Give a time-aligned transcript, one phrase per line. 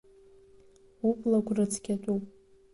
[1.09, 2.23] Ублагә рыцқьатәуп.